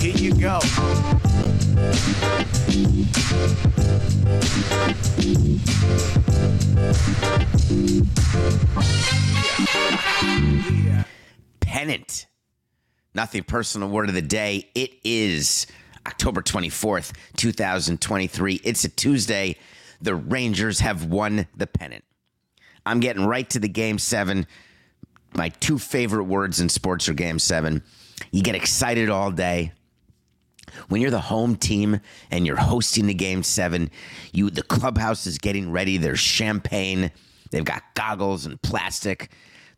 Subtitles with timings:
[0.00, 0.58] Here you go.
[11.60, 12.26] Pennant.
[13.14, 14.70] Nothing personal word of the day.
[14.74, 15.66] It is
[16.06, 18.60] October 24th, 2023.
[18.64, 19.56] It's a Tuesday.
[20.00, 22.04] The Rangers have won the pennant.
[22.86, 24.46] I'm getting right to the game seven.
[25.34, 27.82] My two favorite words in sports are game seven.
[28.30, 29.72] You get excited all day.
[30.88, 33.90] When you're the home team and you're hosting the game seven,
[34.32, 35.96] you the clubhouse is getting ready.
[35.96, 37.10] There's champagne.
[37.50, 39.30] They've got goggles and plastic.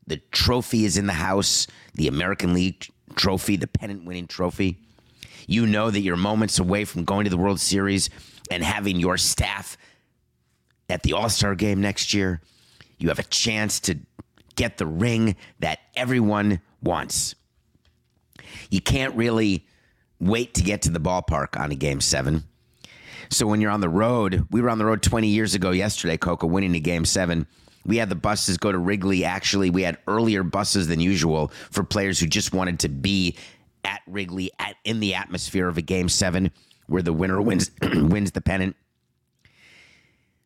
[0.07, 4.79] The trophy is in the house, the American League trophy, the pennant winning trophy.
[5.47, 8.11] You know that you're moments away from going to the World Series
[8.51, 9.77] and having your staff
[10.89, 12.41] at the All Star game next year.
[12.99, 13.99] You have a chance to
[14.55, 17.35] get the ring that everyone wants.
[18.71, 19.67] You can't really
[20.23, 22.45] wait to get to the ballpark on a game seven.
[23.29, 26.17] So when you're on the road, we were on the road 20 years ago yesterday,
[26.17, 27.47] Coco, winning a game seven.
[27.85, 29.25] We had the buses go to Wrigley.
[29.25, 33.37] Actually, we had earlier buses than usual for players who just wanted to be
[33.85, 36.53] at Wrigley at in the atmosphere of a game seven
[36.87, 38.77] where the winner wins wins the pennant.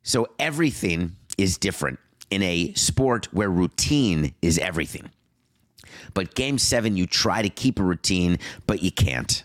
[0.02, 1.98] So everything is different
[2.30, 5.10] in a sport where routine is everything.
[6.14, 9.44] But game seven, you try to keep a routine, but you can't.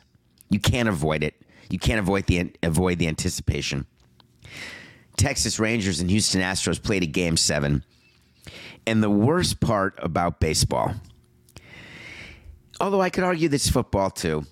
[0.52, 1.33] You can't avoid it.
[1.69, 3.88] You can't avoid the avoid the anticipation.
[5.16, 7.84] Texas Rangers and Houston Astros played a game seven.
[8.85, 10.95] And the worst part about baseball,
[12.79, 14.44] although I could argue this football too,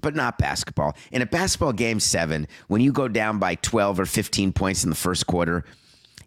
[0.00, 0.96] but not basketball.
[1.12, 4.90] In a basketball game seven, when you go down by 12 or 15 points in
[4.90, 5.64] the first quarter,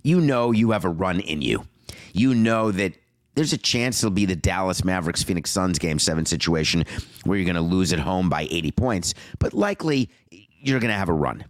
[0.04, 1.66] you know you have a run in you.
[2.14, 2.94] You know that
[3.38, 6.84] there's a chance it'll be the Dallas Mavericks Phoenix Suns game seven situation
[7.24, 10.98] where you're going to lose at home by 80 points, but likely you're going to
[10.98, 11.46] have a run.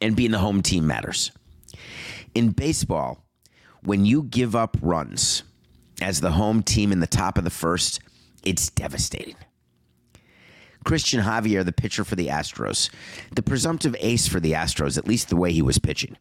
[0.00, 1.30] And being the home team matters.
[2.34, 3.22] In baseball,
[3.82, 5.42] when you give up runs
[6.00, 8.00] as the home team in the top of the first,
[8.42, 9.36] it's devastating.
[10.84, 12.88] Christian Javier, the pitcher for the Astros,
[13.34, 16.16] the presumptive ace for the Astros, at least the way he was pitching.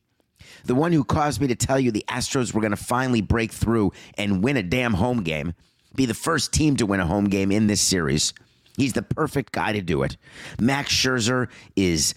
[0.65, 3.51] The one who caused me to tell you the Astros were going to finally break
[3.51, 5.53] through and win a damn home game,
[5.95, 8.33] be the first team to win a home game in this series.
[8.75, 10.17] He's the perfect guy to do it.
[10.59, 12.13] Max Scherzer is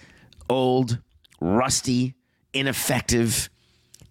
[0.49, 0.99] old,
[1.41, 2.15] rusty,
[2.53, 3.49] ineffective.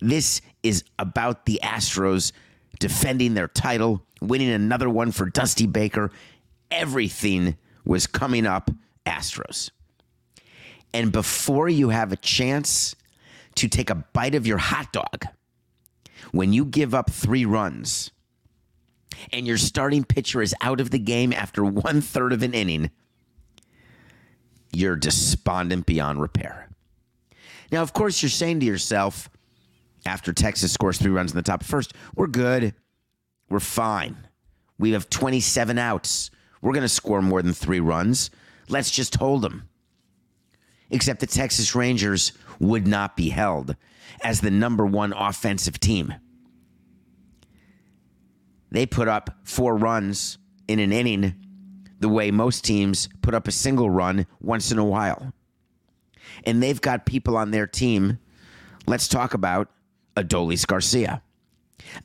[0.01, 2.31] This is about the Astros
[2.79, 6.11] defending their title, winning another one for Dusty Baker.
[6.71, 8.71] Everything was coming up
[9.05, 9.69] Astros.
[10.93, 12.95] And before you have a chance
[13.59, 15.25] to take a bite of your hot dog,
[16.31, 18.11] when you give up three runs
[19.33, 22.89] and your starting pitcher is out of the game after one third of an inning,
[24.71, 26.69] you're despondent beyond repair.
[27.71, 29.29] Now, of course, you're saying to yourself,
[30.05, 32.73] after Texas scores three runs in the top first, we're good.
[33.49, 34.15] We're fine.
[34.77, 36.31] We have 27 outs.
[36.61, 38.29] We're going to score more than three runs.
[38.69, 39.67] Let's just hold them.
[40.89, 43.75] Except the Texas Rangers would not be held
[44.23, 46.13] as the number one offensive team.
[48.71, 50.37] They put up four runs
[50.67, 51.35] in an inning
[51.99, 55.33] the way most teams put up a single run once in a while.
[56.45, 58.19] And they've got people on their team.
[58.87, 59.69] Let's talk about
[60.15, 61.21] Adolis Garcia,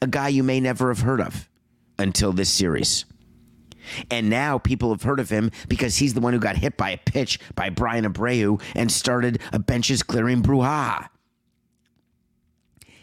[0.02, 1.48] a guy you may never have heard of
[1.98, 3.04] until this series.
[4.10, 6.90] And now people have heard of him because he's the one who got hit by
[6.90, 11.08] a pitch by Bryan Abreu and started a benches clearing brouhaha.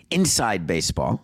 [0.10, 1.24] Inside baseball,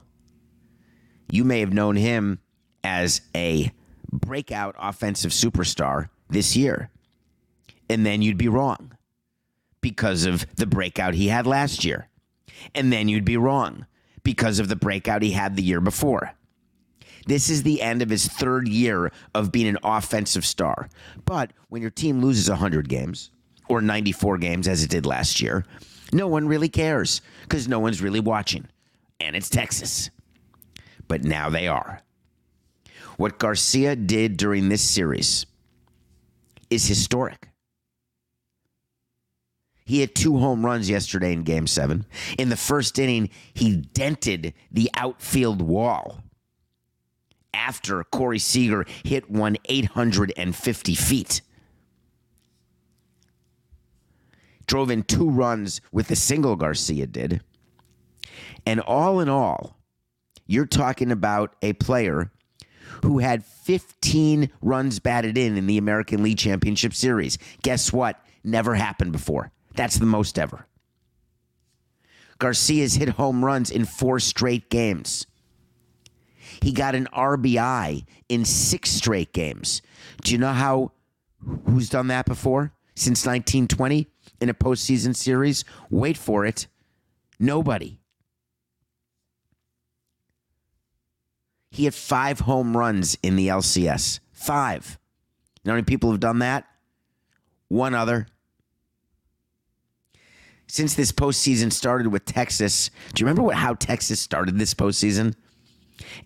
[1.30, 2.40] you may have known him
[2.84, 3.72] as a
[4.12, 6.90] breakout offensive superstar this year.
[7.90, 8.94] And then you'd be wrong
[9.82, 12.10] because of the breakout he had last year.
[12.74, 13.86] And then you'd be wrong
[14.24, 16.34] because of the breakout he had the year before.
[17.28, 20.90] This is the end of his third year of being an offensive star.
[21.26, 23.32] But when your team loses 100 games
[23.68, 25.66] or 94 games as it did last year,
[26.14, 28.68] no one really cares because no one's really watching.
[29.20, 30.10] And it's Texas.
[31.08, 32.02] But now they are.
[33.18, 35.46] What Garcia did during this series
[36.70, 37.50] is historic.
[39.84, 42.06] He had two home runs yesterday in game seven.
[42.38, 46.22] In the first inning, he dented the outfield wall
[47.58, 51.42] after Corey Seager hit one 850 feet.
[54.68, 57.42] Drove in two runs with the single Garcia did.
[58.66, 59.78] And all in all,
[60.46, 62.32] you're talking about a player
[63.04, 67.38] who had 15 runs batted in in the American League Championship Series.
[67.64, 68.20] Guess what?
[68.44, 69.52] Never happened before.
[69.76, 70.68] That's the most ever.
[72.40, 75.26] Garcia's hit home runs in four straight games.
[76.62, 79.82] He got an RBI in six straight games.
[80.24, 80.92] Do you know how
[81.66, 84.08] who's done that before since 1920
[84.42, 85.64] in a postseason series?
[85.90, 86.68] Wait for it.
[87.40, 88.00] Nobody.
[91.70, 94.20] He had five home runs in the LCS.
[94.32, 94.98] Five.
[95.64, 96.66] You know how many people have done that?
[97.68, 98.28] One other.
[100.68, 105.36] Since this postseason started with Texas, do you remember what how Texas started this postseason?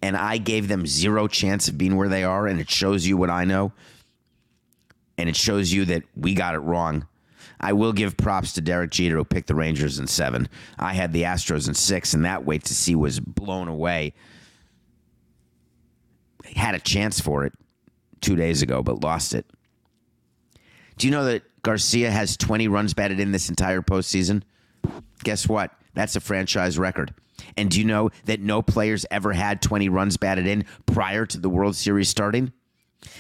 [0.02, 3.18] And I gave them zero chance of being where they are, and it shows you
[3.18, 3.72] what I know.
[5.18, 7.08] And it shows you that we got it wrong.
[7.60, 10.50] I will give props to Derek Jeter who picked the Rangers in seven.
[10.80, 14.14] I had the Astros in six, and that wait to see was blown away
[16.56, 17.54] had a chance for it
[18.20, 19.46] two days ago, but lost it.
[20.98, 24.44] Do you know that Garcia has 20 runs batted in this entire postseason?
[25.24, 25.72] Guess what?
[25.94, 27.14] That's a franchise record.
[27.58, 31.38] And do you know that no players ever had 20 runs batted in prior to
[31.38, 32.52] the World Series starting?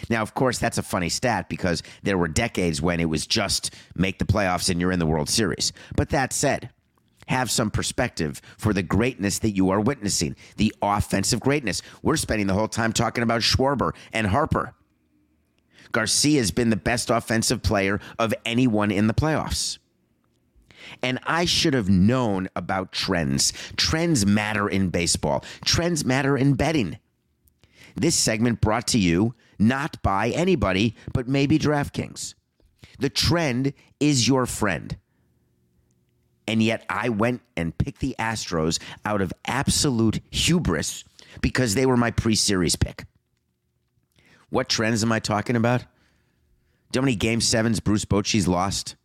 [0.09, 3.73] Now, of course, that's a funny stat because there were decades when it was just
[3.95, 5.73] make the playoffs and you're in the World Series.
[5.95, 6.69] But that said,
[7.27, 11.81] have some perspective for the greatness that you are witnessing, the offensive greatness.
[12.03, 14.73] We're spending the whole time talking about Schwarber and Harper.
[15.91, 19.77] Garcia has been the best offensive player of anyone in the playoffs.
[21.01, 23.53] And I should have known about trends.
[23.77, 26.97] Trends matter in baseball, trends matter in betting.
[27.95, 32.33] This segment brought to you not by anybody, but maybe DraftKings.
[32.99, 34.97] The trend is your friend.
[36.47, 41.03] And yet I went and picked the Astros out of absolute hubris
[41.41, 43.05] because they were my pre series pick.
[44.49, 45.81] What trends am I talking about?
[46.91, 48.95] Do you know how many game sevens Bruce Bochy's lost?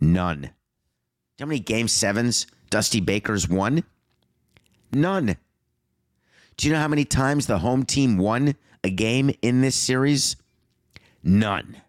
[0.00, 0.50] None.
[1.42, 3.82] How many game sevens Dusty Baker's won?
[4.92, 5.36] None.
[6.56, 8.54] Do you know how many times the home team won
[8.84, 10.36] a game in this series?
[11.24, 11.82] None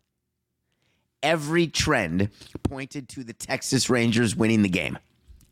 [1.23, 2.29] every trend
[2.63, 5.00] pointed to the Texas Rangers winning the game.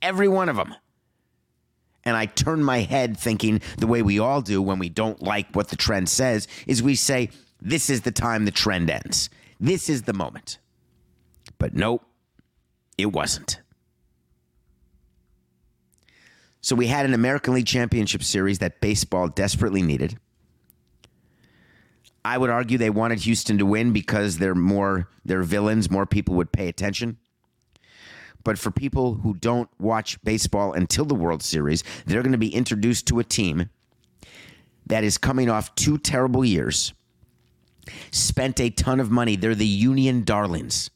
[0.01, 0.75] Every one of them.
[2.03, 5.55] And I turn my head thinking the way we all do when we don't like
[5.55, 7.29] what the trend says is we say,
[7.61, 9.29] this is the time the trend ends.
[9.59, 10.57] This is the moment.
[11.57, 12.03] But nope,
[12.97, 13.60] it wasn't.
[16.61, 20.17] So we had an American League Championship Series that baseball desperately needed.
[22.23, 26.35] I would argue they wanted Houston to win because they're more they're villains, more people
[26.35, 27.17] would pay attention.
[28.43, 32.53] But for people who don't watch baseball until the World Series, they're going to be
[32.53, 33.69] introduced to a team
[34.85, 36.93] that is coming off two terrible years,
[38.11, 39.35] spent a ton of money.
[39.35, 40.89] They're the Union Darlings.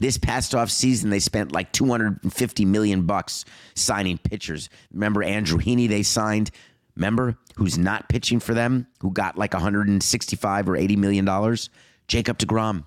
[0.00, 4.68] This past off season, they spent like 250 million bucks signing pitchers.
[4.92, 6.50] Remember Andrew Heaney they signed
[6.96, 11.70] Remember who's not pitching for them, who got like 165 or 80 million dollars?
[12.08, 12.84] Jacob DeGrom.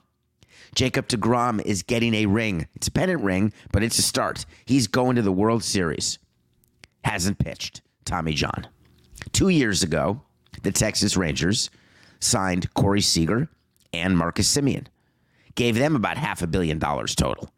[0.75, 2.67] Jacob DeGrom is getting a ring.
[2.75, 4.45] It's a pennant ring, but it's a start.
[4.65, 6.19] He's going to the World Series.
[7.03, 7.81] Hasn't pitched.
[8.05, 8.67] Tommy John.
[9.31, 10.21] Two years ago,
[10.61, 11.71] the Texas Rangers
[12.19, 13.49] signed Corey Seager
[13.93, 14.85] and Marcus Semien.
[15.55, 17.49] Gave them about half a billion dollars total.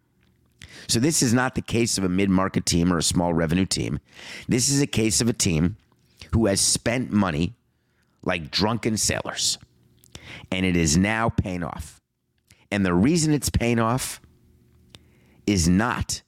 [0.88, 4.00] So this is not the case of a mid-market team or a small revenue team.
[4.48, 5.78] This is a case of a team
[6.32, 7.56] who has spent money
[8.24, 9.58] like drunken sailors.
[10.52, 12.02] And it is now paying off.
[12.72, 14.20] And the reason it's paying off
[15.48, 16.22] is not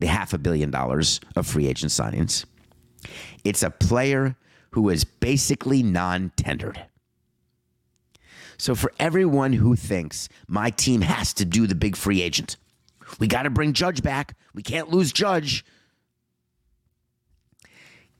[0.00, 2.44] the half a billion dollars of free agent signings.
[3.44, 4.36] It's a player
[4.70, 6.84] who is basically non tendered.
[8.62, 12.56] So, for everyone who thinks my team has to do the big free agent,
[13.18, 14.36] we got to bring Judge back.
[14.54, 15.64] We can't lose Judge.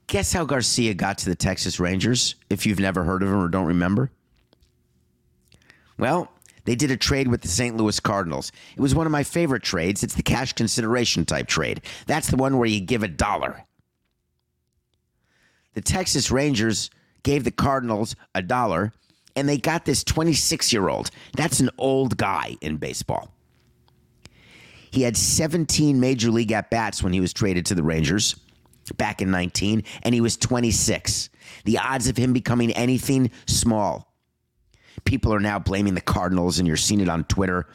[0.09, 3.47] Guess how Garcia got to the Texas Rangers, if you've never heard of him or
[3.47, 4.11] don't remember?
[5.97, 6.29] Well,
[6.65, 7.77] they did a trade with the St.
[7.77, 8.51] Louis Cardinals.
[8.77, 10.03] It was one of my favorite trades.
[10.03, 11.83] It's the cash consideration type trade.
[12.09, 13.63] That's the one where you give a dollar.
[15.75, 16.91] The Texas Rangers
[17.23, 18.93] gave the Cardinals a dollar
[19.35, 21.11] And they got this 26 year old.
[21.37, 23.33] That's an old guy in baseball.
[24.91, 28.37] He had 17 major league at bats when he was traded to the Rangers
[28.97, 31.31] back in 19, and he was 26.
[31.65, 34.12] The odds of him becoming anything small.
[35.05, 37.67] People are now blaming the Cardinals, and you're seeing it on Twitter.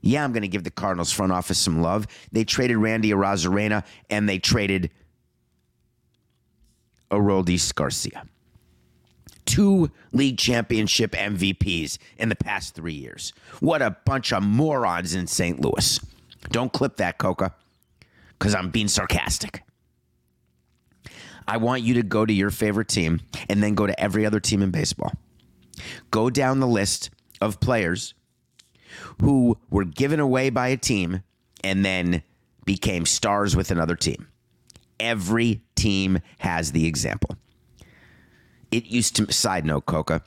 [0.00, 2.06] Yeah, I'm going to give the Cardinals front office some love.
[2.32, 4.90] They traded Randy Arozarena, and they traded
[7.10, 8.24] Aroldis Garcia.
[9.44, 13.32] Two league championship MVPs in the past three years.
[13.60, 15.60] What a bunch of morons in St.
[15.60, 16.00] Louis.
[16.50, 17.54] Don't clip that, Coca,
[18.38, 19.62] because I'm being sarcastic.
[21.46, 24.40] I want you to go to your favorite team and then go to every other
[24.40, 25.12] team in baseball.
[26.10, 28.14] Go down the list of players
[29.20, 31.22] who were given away by a team
[31.64, 32.22] and then
[32.64, 34.28] became stars with another team.
[35.00, 37.36] Every team has the example.
[38.72, 40.22] It used to, side note, Coca,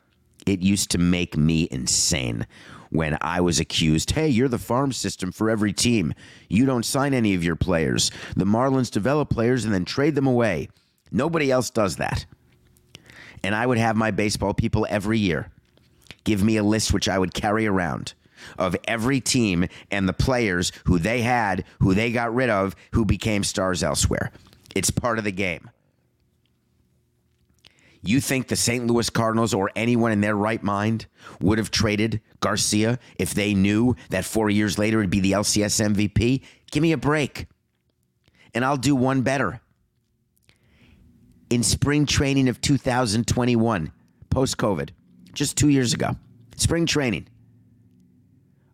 [0.46, 2.46] it used to make me insane
[2.92, 6.14] when I was accused, hey, you're the farm system for every team.
[6.48, 8.12] You don't sign any of your players.
[8.36, 10.70] The Marlins develop players and then trade them away.
[11.12, 12.28] Nobody else does that.
[13.44, 15.52] And I would have my baseball people every year
[16.24, 18.14] give me a list which I would carry around
[18.58, 23.06] of every team and the players who they had, who they got rid of, who
[23.06, 24.32] became stars elsewhere.
[24.76, 25.70] It's part of the game.
[28.06, 28.86] You think the St.
[28.86, 31.08] Louis Cardinals or anyone in their right mind
[31.42, 35.94] would have traded Garcia if they knew that four years later it'd be the LCS
[35.96, 36.44] MVP?
[36.72, 37.48] Give me a break.
[38.54, 39.60] And I'll do one better.
[41.50, 43.92] In spring training of 2021,
[44.30, 44.90] post COVID,
[45.34, 46.16] just two years ago,
[46.56, 47.28] spring training,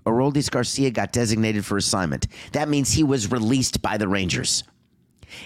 [0.05, 2.27] Aroldis Garcia got designated for assignment.
[2.51, 4.63] That means he was released by the Rangers.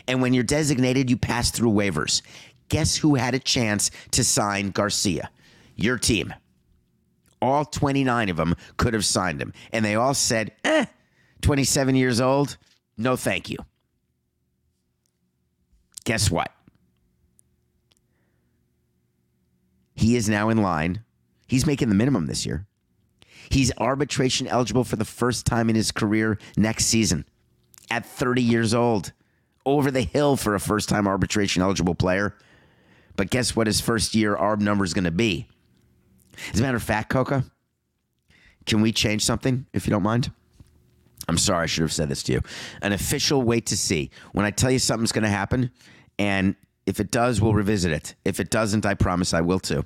[0.08, 2.22] And when you're designated, you pass through waivers.
[2.70, 5.30] Guess who had a chance to sign Garcia?
[5.76, 6.34] Your team.
[7.42, 9.54] All 29 of them could have signed him.
[9.72, 10.86] And they all said, eh,
[11.42, 12.58] 27 years old?
[12.98, 13.58] No, thank you.
[16.06, 16.52] Guess what?
[19.96, 21.04] He is now in line.
[21.48, 22.66] He's making the minimum this year.
[23.50, 27.26] He's arbitration eligible for the first time in his career next season
[27.90, 29.14] at 30 years old.
[29.66, 32.36] Over the hill for a first time arbitration eligible player.
[33.16, 35.48] But guess what his first year ARB number is going to be?
[36.54, 37.46] As a matter of fact, Coca,
[38.66, 40.32] can we change something if you don't mind?
[41.28, 42.42] I'm sorry, I should have said this to you.
[42.82, 44.12] An official wait to see.
[44.34, 45.72] When I tell you something's going to happen,
[46.20, 46.56] and
[46.86, 48.16] if it does, we'll revisit it.
[48.26, 49.86] If it doesn't, I promise I will too.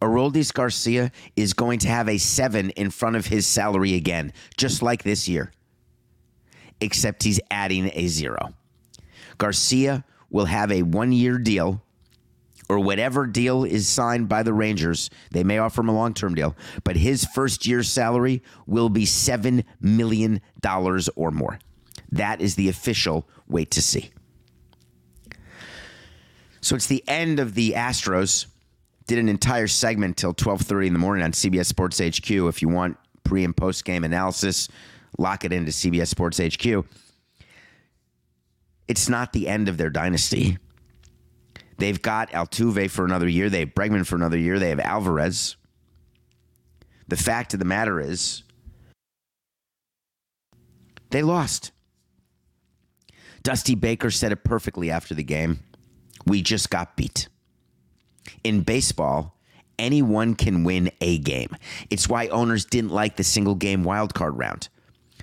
[0.00, 4.82] Aroldis Garcia is going to have a seven in front of his salary again, just
[4.82, 5.52] like this year,
[6.80, 8.52] except he's adding a zero.
[9.38, 11.82] Garcia will have a one year deal
[12.68, 15.10] or whatever deal is signed by the Rangers.
[15.30, 19.04] They may offer him a long term deal, but his first year's salary will be
[19.04, 20.40] $7 million
[21.14, 21.58] or more.
[22.10, 24.10] That is the official wait to see.
[26.60, 28.46] So it's the end of the Astros.
[29.06, 32.30] Did an entire segment till 12:30 in the morning on CBS Sports HQ.
[32.30, 34.68] If you want pre and post game analysis,
[35.18, 36.86] lock it into CBS Sports HQ.
[38.88, 40.58] It's not the end of their dynasty.
[41.78, 43.50] They've got Altuve for another year.
[43.50, 44.58] They have Bregman for another year.
[44.58, 45.56] They have Alvarez.
[47.08, 48.42] The fact of the matter is,
[51.10, 51.72] they lost.
[53.42, 55.60] Dusty Baker said it perfectly after the game.
[56.26, 57.28] We just got beat.
[58.44, 59.36] In baseball,
[59.78, 61.56] anyone can win a game.
[61.90, 64.68] It's why owners didn't like the single game wildcard round.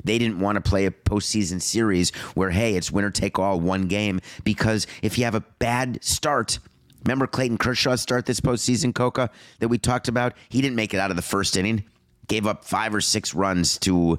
[0.03, 3.87] They didn't want to play a postseason series where, hey, it's winner take all one
[3.87, 6.59] game because if you have a bad start,
[7.05, 9.29] remember Clayton Kershaw's start this postseason, Coca,
[9.59, 10.33] that we talked about?
[10.49, 11.83] He didn't make it out of the first inning,
[12.27, 14.17] gave up five or six runs to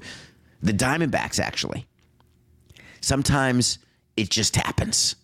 [0.61, 1.87] the Diamondbacks, actually.
[3.01, 3.79] Sometimes
[4.15, 5.15] it just happens.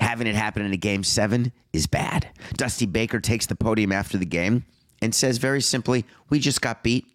[0.00, 2.28] Having it happen in a game seven is bad.
[2.54, 4.64] Dusty Baker takes the podium after the game
[5.00, 7.06] and says very simply, We just got beat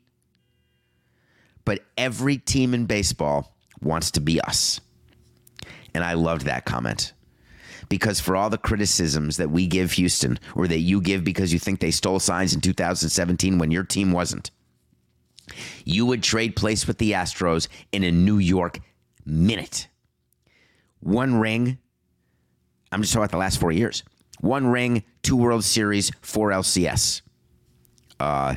[1.67, 4.79] but every team in baseball wants to be us.
[5.93, 7.11] And I loved that comment.
[7.89, 11.59] Because for all the criticisms that we give Houston or that you give because you
[11.59, 14.49] think they stole signs in 2017 when your team wasn't,
[15.83, 18.79] you would trade place with the Astros in a New York
[19.25, 19.89] minute.
[21.01, 21.79] One ring,
[22.93, 24.03] I'm just talking about the last four years.
[24.39, 27.23] One ring, two World Series, four LCS.
[28.21, 28.55] Uh,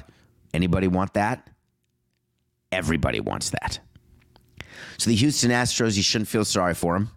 [0.55, 1.50] anybody want that?
[2.73, 3.81] Everybody wants that.
[4.99, 7.11] So the Houston Astros, you shouldn't feel sorry for them.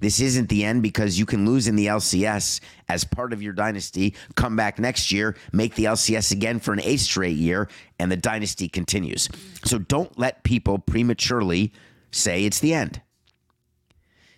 [0.00, 3.52] This isn't the end because you can lose in the LCS as part of your
[3.52, 8.10] dynasty, come back next year, make the LCS again for an eighth straight year, and
[8.12, 9.28] the dynasty continues.
[9.64, 11.72] So don't let people prematurely
[12.10, 13.00] say it's the end.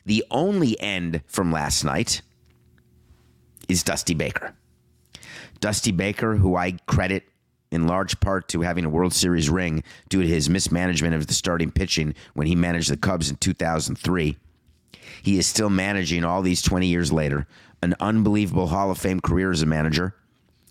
[0.04, 2.22] The only end from last night
[3.68, 4.54] is Dusty Baker.
[5.58, 7.24] Dusty Baker, who I credit
[7.70, 11.34] in large part to having a World Series ring due to his mismanagement of the
[11.34, 14.36] starting pitching when he managed the Cubs in 2003.
[15.22, 17.46] He is still managing all these 20 years later,
[17.82, 20.14] an unbelievable Hall of Fame career as a manager.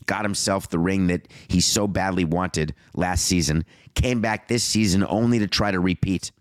[0.06, 5.06] Got himself the ring that he so badly wanted last season, came back this season
[5.08, 6.32] only to try to repeat.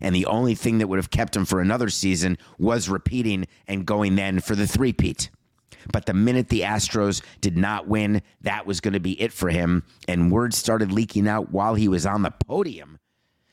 [0.00, 3.86] And the only thing that would have kept him for another season was repeating and
[3.86, 5.30] going then for the three-peat.
[5.92, 9.50] But the minute the Astros did not win, that was going to be it for
[9.50, 9.84] him.
[10.06, 12.98] And word started leaking out while he was on the podium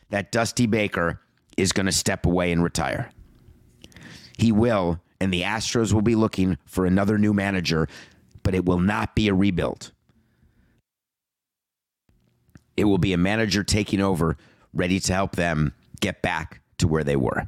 [0.10, 1.22] that Dusty Baker
[1.58, 3.12] is going to step away and retire.
[4.38, 7.88] He will, and the Astros will be looking for another new manager,
[8.44, 9.92] but it will not be a rebuild.
[12.78, 14.38] It will be a manager taking over,
[14.74, 17.48] ready to help them get back to where they were.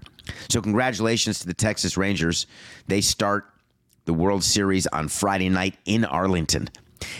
[0.50, 2.48] So, congratulations to the Texas Rangers.
[2.88, 3.46] They start
[4.08, 6.70] the World Series on Friday night in Arlington.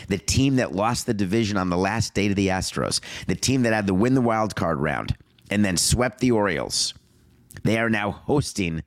[0.08, 3.62] The team that lost the division on the last day to the Astros, the team
[3.62, 5.14] that had to win the wild card round
[5.50, 6.94] and then swept the Orioles,
[7.62, 8.82] they are now hosting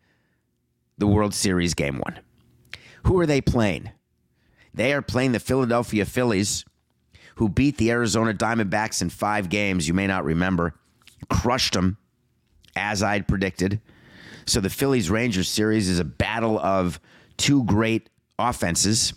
[0.98, 2.20] the World Series game one.
[3.03, 3.91] Who are they playing?
[4.74, 6.65] They are playing the Philadelphia Phillies,
[7.36, 9.88] who beat the Arizona Diamondbacks in five games.
[9.88, 10.74] You may not remember,
[11.29, 11.98] crushed them
[12.75, 13.79] as I'd predicted.
[14.46, 17.00] So the Phillies Rangers series is a battle of
[17.41, 18.07] two great
[18.38, 19.13] offenses.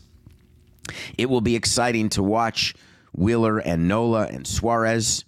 [1.18, 2.74] It will be exciting to watch
[3.12, 5.24] Wheeler and Nola and Suarez.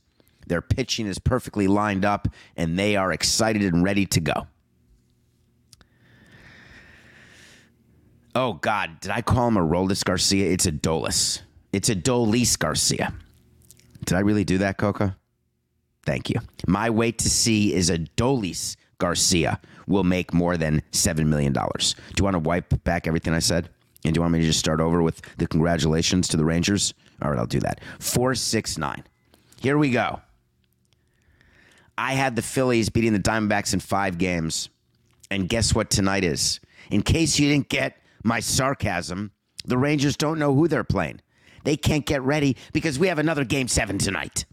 [0.47, 2.27] Their pitching is perfectly lined up,
[2.57, 4.47] and they are excited and ready to go.
[8.35, 10.51] Oh, God, did I call him a Roldis Garcia?
[10.51, 11.43] It's a Dolis.
[11.73, 13.13] It's a Dolis Garcia.
[14.05, 15.17] Did I really do that, Coca?
[16.05, 16.41] Thank you.
[16.67, 21.53] My wait to see is a Dolis Garcia will make more than $7 million.
[21.53, 21.61] Do
[22.19, 23.69] you want to wipe back everything I said?
[24.05, 26.95] And do you want me to just start over with the congratulations to the Rangers?
[27.23, 27.81] All right, I'll do that.
[27.99, 29.05] 469.
[29.61, 30.21] Here we go.
[31.99, 34.69] I had the Phillies beating the Diamondbacks in five games.
[35.31, 36.61] And guess what tonight is?
[36.91, 39.33] In case you didn't get my sarcasm,
[39.65, 41.21] the Rangers don't know who they're playing.
[41.65, 44.45] They can't get ready because we have another game seven tonight.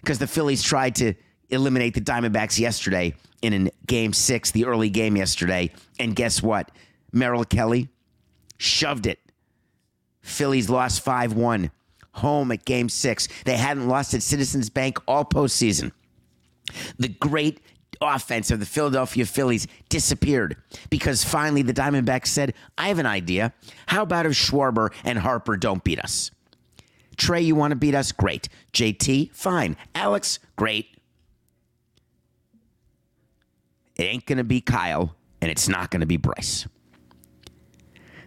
[0.00, 1.14] Because the Phillies tried to
[1.48, 5.70] eliminate the Diamondbacks yesterday in a game six, the early game yesterday.
[5.98, 6.70] And guess what?
[7.12, 7.88] Merrill Kelly
[8.56, 9.18] shoved it.
[10.22, 11.70] Phillies lost 5 1
[12.12, 13.28] home at game six.
[13.44, 15.92] They hadn't lost at Citizens Bank all postseason.
[16.98, 17.60] The great
[18.00, 20.56] offense of the Philadelphia Phillies disappeared
[20.90, 23.52] because finally the Diamondbacks said, I have an idea.
[23.86, 26.30] How about if Schwarber and Harper don't beat us?
[27.16, 28.12] Trey, you want to beat us?
[28.12, 28.48] Great.
[28.72, 29.76] JT, fine.
[29.94, 30.97] Alex, great.
[33.98, 36.66] It ain't going to be Kyle, and it's not going to be Bryce.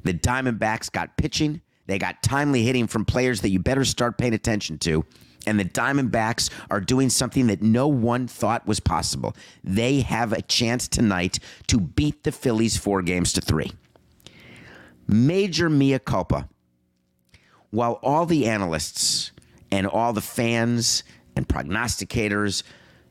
[0.04, 1.62] The Diamondbacks got pitching.
[1.88, 5.06] They got timely hitting from players that you better start paying attention to.
[5.48, 9.36] And the Diamondbacks are doing something that no one thought was possible.
[9.64, 13.72] They have a chance tonight to beat the Phillies four games to three.
[15.08, 16.48] Major mea culpa.
[17.72, 19.32] While all the analysts
[19.72, 21.04] and all the fans
[21.36, 22.64] and prognosticators,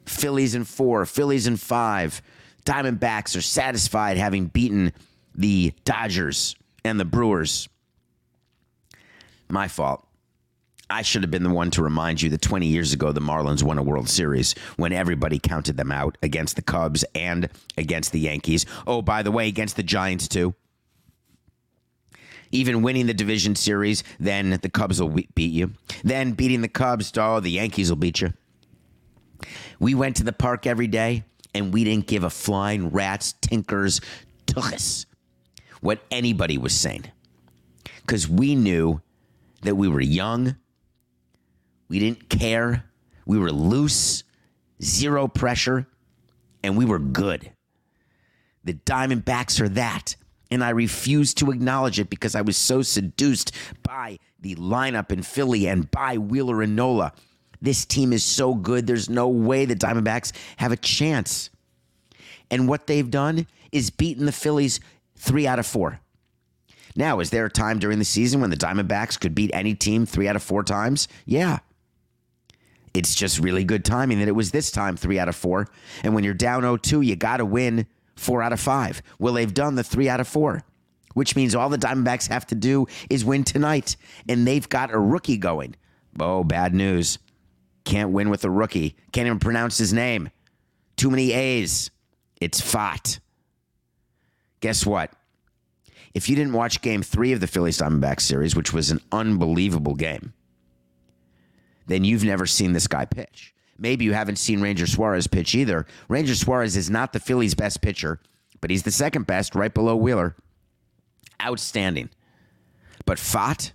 [0.05, 2.23] Phillies in four, Phillies in five,
[2.65, 4.93] Diamondbacks are satisfied having beaten
[5.35, 7.69] the Dodgers and the Brewers.
[9.49, 10.07] My fault.
[10.89, 13.63] I should have been the one to remind you that 20 years ago, the Marlins
[13.63, 18.19] won a World Series when everybody counted them out against the Cubs and against the
[18.19, 18.67] Yankees.
[18.89, 20.55] Oh, by the way, against the Giants, too.
[22.51, 25.75] Even winning the division series, then the Cubs will beat you.
[26.03, 28.33] Then beating the Cubs, oh, the Yankees will beat you.
[29.79, 31.23] We went to the park every day
[31.55, 34.01] and we didn't give a flying rat's tinkers
[34.47, 35.07] tuchus
[35.81, 37.05] what anybody was saying
[38.03, 39.01] because we knew
[39.63, 40.57] that we were young,
[41.89, 42.85] we didn't care,
[43.27, 44.25] we were loose,
[44.83, 45.87] zero pressure,
[46.63, 47.53] and we were good.
[48.65, 50.17] The Diamondbacks are that.
[50.51, 55.23] And I refused to acknowledge it because I was so seduced by the lineup in
[55.23, 57.13] Philly and by Wheeler and Nola.
[57.63, 61.51] This team is so good, there's no way the Diamondbacks have a chance.
[62.51, 64.81] And what they've done is beaten the Phillies
[65.17, 66.01] three out of four.
[66.97, 70.07] Now, is there a time during the season when the Diamondbacks could beat any team
[70.07, 71.07] three out of four times?
[71.25, 71.59] Yeah.
[72.93, 75.69] It's just really good timing that it was this time three out of four.
[76.03, 79.03] And when you're down 0 2, you got to win four out of five.
[79.19, 80.65] Well, they've done the three out of four,
[81.15, 83.97] which means all the Diamondbacks have to do is win tonight,
[84.29, 85.77] and they've got a rookie going.
[86.19, 87.19] Oh, bad news.
[87.91, 88.95] Can't win with a rookie.
[89.11, 90.31] Can't even pronounce his name.
[90.95, 91.91] Too many A's.
[92.41, 93.19] It's Pfaadt.
[94.61, 95.13] Guess what?
[96.15, 99.97] If you didn't watch game three of the Phillies Diamondbacks series, which was an unbelievable
[99.97, 100.35] game,
[101.89, 103.53] then you've never seen this guy pitch.
[103.77, 105.85] Maybe you haven't seen Ranger Suarez pitch either.
[106.09, 108.21] Ranger Suarez is not the Phillies' best pitcher,
[108.61, 110.37] but he's the second best, right below Wheeler.
[111.43, 112.11] Outstanding.
[113.05, 113.73] But Pfaadt,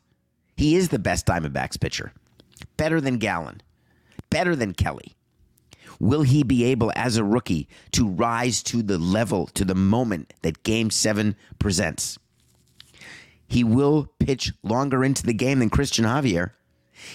[0.55, 2.13] he is the best Diamondbacks pitcher.
[2.77, 3.61] Better than Gallen.
[4.29, 5.15] Better than Kelly.
[5.99, 10.33] Will he be able, as a rookie, to rise to the level, to the moment
[10.41, 12.17] that Game 7 presents?
[13.47, 16.51] He will pitch longer into the game than Christian Javier.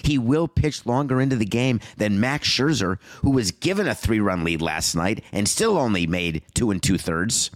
[0.03, 4.19] He will pitch longer into the game than Max Scherzer, who was given a three
[4.19, 7.51] run lead last night and still only made two and two thirds.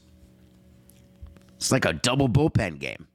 [1.56, 3.08] It's like a double bullpen game.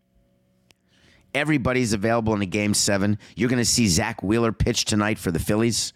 [1.35, 3.19] Everybody's available in a game seven.
[3.37, 5.93] You're going to see Zack Wheeler pitch tonight for the Phillies.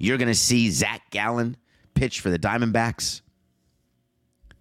[0.00, 1.58] You're going to see Zac Gallen
[1.94, 3.20] pitch for the Diamondbacks.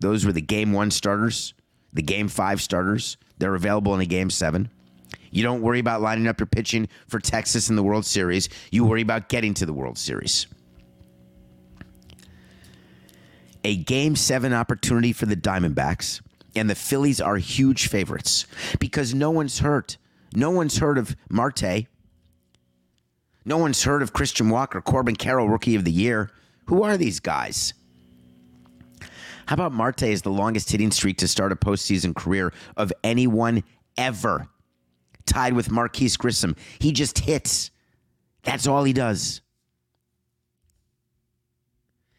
[0.02, 1.54] Those were the game one starters,
[1.94, 3.16] the game five starters.
[3.38, 4.70] They're available in a game seven.
[5.32, 8.50] You don't worry about lining up your pitching for Texas in the World Series.
[8.70, 10.46] You worry about getting to the World Series.
[13.64, 16.22] A game seven opportunity for the Diamondbacks,
[16.54, 18.46] and the Phillies are huge favorites
[18.80, 19.98] because no one's hurt.
[20.36, 21.88] No one's heard of Marte.
[23.46, 26.32] No one's heard of Christian Walker, Corbin Carroll, Rookie of the Year.
[26.66, 27.74] Who are these guys?
[29.48, 33.64] How about Marte is the longest hitting streak to start a postseason career of anyone
[33.98, 34.48] ever?
[35.26, 36.56] Tied with Marquis Grissom.
[36.80, 37.72] He just hits.
[38.44, 39.42] That's all he does.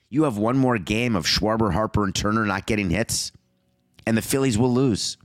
[0.09, 3.31] You have one more game of Schwarber, Harper, and Turner not getting hits,
[4.07, 5.17] and the Phillies will lose.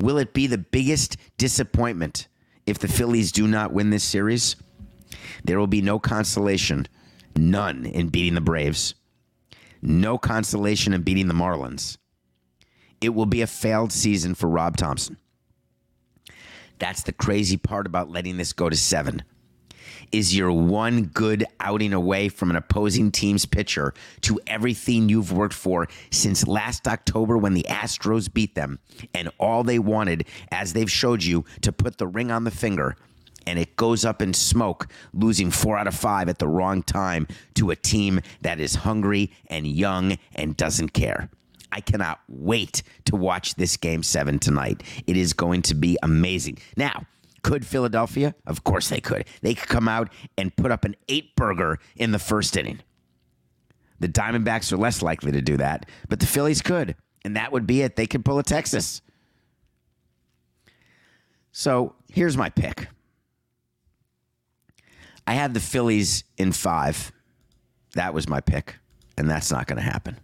[0.00, 2.28] Will it be the biggest disappointment
[2.66, 4.56] if the Phillies do not win this series?
[5.44, 6.86] There will be no consolation,
[7.36, 8.94] none in beating the Braves,
[9.80, 11.98] no consolation in beating the Marlins.
[13.00, 15.16] It will be a failed season for Rob Thomson.
[16.78, 19.22] That's the crazy part about letting this go to seven.
[20.12, 25.54] Is you're one good outing away from an opposing team's pitcher to everything you've worked
[25.54, 28.78] for since last October when the Astros beat them,
[29.14, 32.94] and all they wanted, as they've showed you, to put the ring on the finger,
[33.46, 37.26] and it goes up in smoke, losing four out of five at the wrong time
[37.54, 41.30] to a team that is hungry and young and doesn't care.
[41.72, 44.82] I cannot wait to watch this game seven tonight.
[45.06, 46.58] It is going to be amazing.
[46.76, 47.06] Now,
[47.42, 48.34] could Philadelphia?
[48.46, 49.24] Of course they could.
[49.40, 52.80] They could come out and put up an eight burger in the first inning.
[54.00, 56.96] The Diamondbacks are less likely to do that, but the Phillies could.
[57.24, 57.96] And that would be it.
[57.96, 59.00] They could pull a Texas.
[61.52, 62.88] So here's my pick.
[65.26, 67.12] I had the Phillies in five.
[67.94, 68.76] That was my pick,
[69.16, 70.18] and that's not going to happen.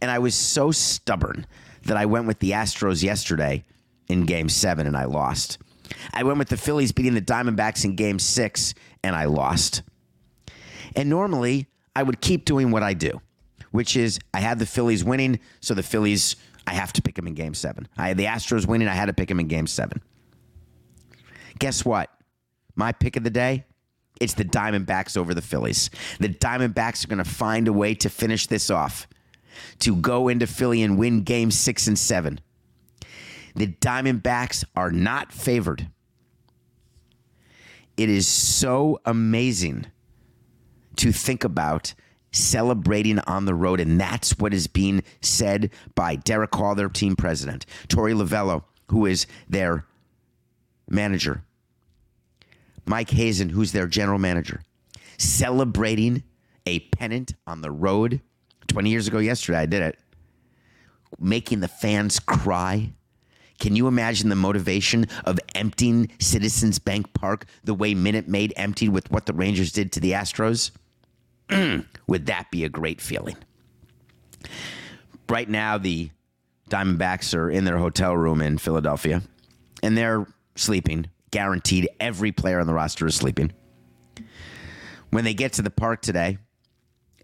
[0.00, 1.46] And I was so stubborn
[1.84, 3.64] that I went with the Astros yesterday
[4.08, 5.58] in game seven, and I lost.
[6.12, 9.82] I went with the Phillies beating the Diamondbacks in game six, and I lost.
[10.94, 13.20] And normally, I would keep doing what I do,
[13.70, 17.26] which is I had the Phillies winning, so the Phillies, I have to pick them
[17.26, 17.88] in game seven.
[17.96, 20.02] I had the Astros winning, I had to pick them in game seven.
[21.58, 22.10] Guess what?
[22.74, 23.64] My pick of the day
[24.22, 25.90] it's the Diamondbacks over the Phillies.
[26.20, 29.08] The Diamondbacks are going to find a way to finish this off,
[29.80, 32.38] to go into Philly and win game six and seven.
[33.54, 35.88] The Diamondbacks are not favored.
[37.96, 39.86] It is so amazing
[40.96, 41.94] to think about
[42.30, 47.14] celebrating on the road, and that's what is being said by Derrick Hall, their team
[47.14, 49.84] president, Torey Lovullo, who is their
[50.88, 51.42] manager,
[52.86, 54.62] Mike Hazen, who's their general manager,
[55.18, 56.22] celebrating
[56.66, 58.20] a pennant on the road.
[58.68, 59.98] 20 years ago, yesterday, I did it.
[61.18, 62.92] Making the fans cry.
[63.62, 68.88] Can you imagine the motivation of emptying Citizens Bank Park the way Minute Maid emptied
[68.88, 70.72] with what the Rangers did to the Astros?
[72.08, 73.36] Would that be a great feeling?
[75.28, 76.10] Right now, the
[76.70, 79.22] Diamondbacks are in their hotel room in Philadelphia
[79.80, 83.52] and they're sleeping guaranteed every player on the roster is sleeping.
[85.10, 86.38] When they get to the park today,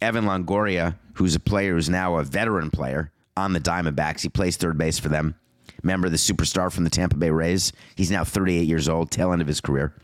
[0.01, 4.57] Evan Longoria, who's a player who's now a veteran player on the Diamondbacks, he plays
[4.57, 5.35] third base for them.
[5.83, 7.73] Remember the superstar from the Tampa Bay Rays?
[7.95, 9.95] He's now 38 years old, tail end of his career.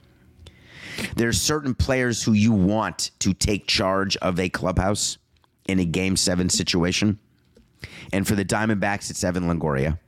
[1.17, 5.19] There's certain players who you want to take charge of a clubhouse
[5.67, 7.19] in a game seven situation.
[8.13, 9.99] And for the Diamondbacks, it's Evan Longoria.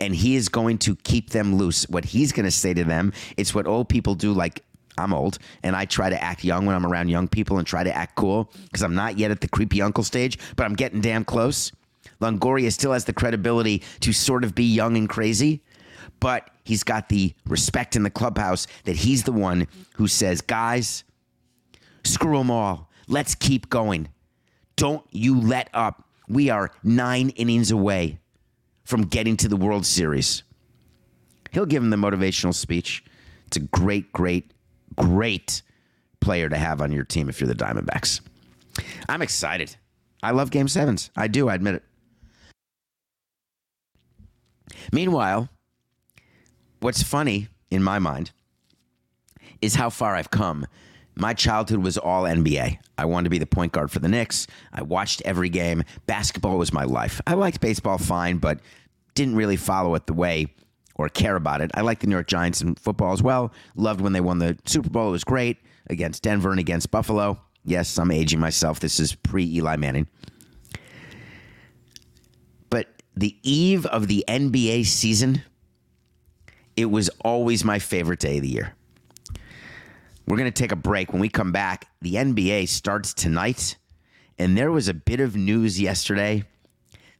[0.00, 1.88] And he is going to keep them loose.
[1.88, 4.62] What he's going to say to them, it's what old people do, like
[4.98, 7.84] I'm old and I try to act young when I'm around young people and try
[7.84, 11.00] to act cool because I'm not yet at the creepy uncle stage, but I'm getting
[11.00, 11.72] damn close.
[12.20, 15.62] Longoria still has the credibility to sort of be young and crazy,
[16.20, 21.04] but he's got the respect in the clubhouse that he's the one who says, guys,
[22.04, 22.90] screw them all.
[23.06, 24.08] Let's keep going.
[24.76, 26.04] Don't you let up.
[26.28, 28.18] We are nine innings away
[28.84, 30.42] from getting to the World Series.
[31.52, 33.02] He'll give him the motivational speech.
[33.46, 34.52] It's a great, great,
[34.96, 35.62] great
[36.20, 38.20] player to have on your team if you're the Diamondbacks.
[39.08, 39.76] I'm excited.
[40.22, 41.10] I love game sevens.
[41.16, 41.82] I do, I admit it.
[44.92, 45.48] Meanwhile,
[46.80, 48.32] what's funny in my mind
[49.60, 50.66] is how far I've come.
[51.16, 52.78] My childhood was all NBA.
[52.96, 54.46] I wanted to be the point guard for the Knicks.
[54.72, 55.82] I watched every game.
[56.06, 57.20] Basketball was my life.
[57.26, 58.60] I liked baseball fine, but
[59.14, 60.54] didn't really follow it the way
[60.94, 61.72] or care about it.
[61.74, 63.52] I liked the New York Giants in football as well.
[63.74, 65.08] Loved when they won the Super Bowl.
[65.08, 65.58] It was great
[65.90, 67.40] against Denver and against Buffalo.
[67.64, 68.78] Yes, I'm aging myself.
[68.78, 70.06] This is pre Eli Manning.
[73.18, 75.42] The eve of the NBA season,
[76.76, 78.76] it was always my favorite day of the year.
[80.28, 81.12] We're going to take a break.
[81.12, 83.76] When we come back, the NBA starts tonight.
[84.38, 86.44] And there was a bit of news yesterday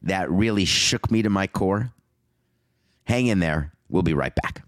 [0.02, 1.90] that really shook me to my core.
[3.02, 3.72] Hang in there.
[3.88, 4.62] We'll be right back.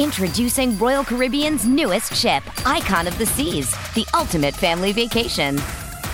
[0.00, 5.60] Introducing Royal Caribbean's newest ship, Icon of the Seas, the ultimate family vacation.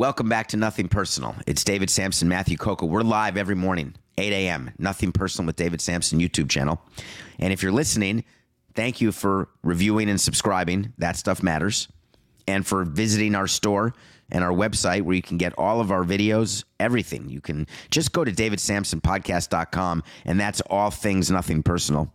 [0.00, 1.36] Welcome back to Nothing Personal.
[1.46, 2.86] It's David Samson, Matthew Coco.
[2.86, 4.70] We're live every morning, 8 a.m.
[4.78, 6.80] Nothing Personal with David Samson YouTube channel.
[7.38, 8.24] And if you're listening,
[8.72, 10.94] thank you for reviewing and subscribing.
[10.96, 11.86] That stuff matters.
[12.48, 13.92] And for visiting our store
[14.32, 17.28] and our website where you can get all of our videos, everything.
[17.28, 22.10] You can just go to davidsamsonpodcast.com and that's all things Nothing Personal.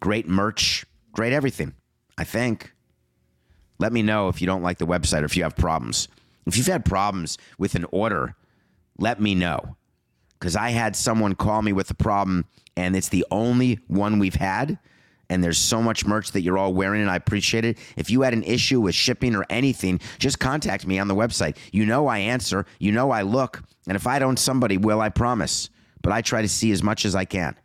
[0.00, 1.74] Great merch, great everything,
[2.16, 2.72] I think.
[3.78, 6.08] Let me know if you don't like the website or if you have problems.
[6.48, 8.34] If you've had problems with an order,
[8.98, 9.76] let me know.
[10.38, 12.44] Because I had someone call me with a problem,
[12.76, 14.78] and it's the only one we've had.
[15.30, 17.76] And there's so much merch that you're all wearing, and I appreciate it.
[17.96, 21.56] If you had an issue with shipping or anything, just contact me on the website.
[21.70, 25.10] You know I answer, you know I look, and if I don't, somebody will, I
[25.10, 25.68] promise.
[26.02, 27.56] But I try to see as much as I can.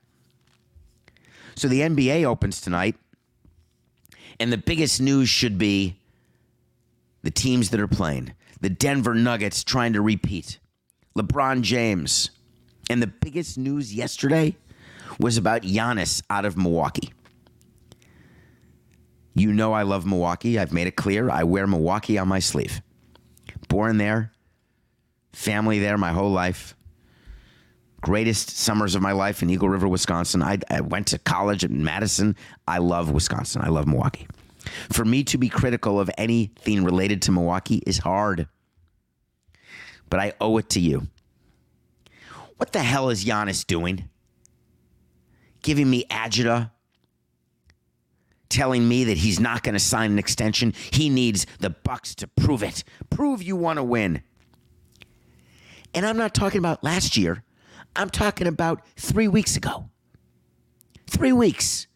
[1.56, 2.96] So the NBA opens tonight,
[4.40, 5.96] and the biggest news should be
[7.22, 8.34] the teams that are playing.
[8.64, 10.58] The Denver Nuggets trying to repeat.
[11.18, 12.32] LeBron James.
[12.90, 14.56] And the biggest news yesterday
[15.20, 17.12] was about Giannis out of Milwaukee.
[19.36, 20.58] You know I love Milwaukee.
[20.58, 21.30] I've made it clear.
[21.30, 22.82] I wear Milwaukee on my sleeve.
[23.68, 24.32] Born there,
[25.34, 26.74] family there my whole life.
[28.00, 30.42] Greatest summers of my life in Eagle River, Wisconsin.
[30.42, 32.38] I, I went to college in Madison.
[32.66, 33.62] I love Wisconsin.
[33.62, 34.26] I love Milwaukee.
[34.90, 38.48] For me to be critical of anything related to Milwaukee is hard.
[40.14, 41.08] But I owe it to you.
[42.58, 44.10] What the hell is Giannis doing?
[45.64, 46.70] Giving me agita,
[48.48, 50.76] telling me that he's not going to sign an extension.
[50.92, 52.84] He needs the Bucks to prove it.
[53.10, 54.22] Prove you want to win.
[55.96, 57.44] And I'm not talking about last year.
[57.96, 59.90] I'm talking about 3 weeks ago.
[61.08, 61.88] 3 weeks.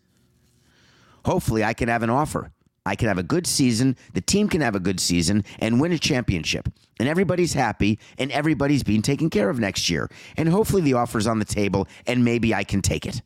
[1.23, 2.51] hopefully I can have an offer.
[2.84, 5.91] I can have a good season, the team can have a good season, and win
[5.91, 6.69] a championship.
[6.99, 10.10] And everybody's happy, and everybody's being taken care of next year.
[10.36, 13.21] And hopefully the offer's on the table, and maybe I can take it.